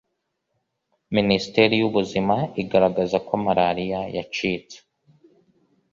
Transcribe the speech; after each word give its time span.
Minisiteri 1.17 1.73
y 1.79 1.85
‘Ubuzima 1.89 2.35
igaragaza 2.61 3.17
ko 3.27 3.33
maraliya 3.45 4.01
yacitse. 4.15 4.77